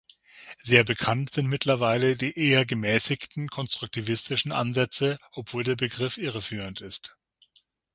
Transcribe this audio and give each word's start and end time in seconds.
Sehr 0.63 0.83
bekannt 0.83 1.31
sind 1.35 1.45
mittlerweile 1.45 2.17
die 2.17 2.35
eher 2.35 2.65
gemäßigten 2.65 3.49
konstruktivistischen 3.49 4.51
Ansätze, 4.51 5.19
obwohl 5.31 5.63
der 5.63 5.75
Begriff 5.75 6.17
irreführend 6.17 6.81
ist. 6.81 7.15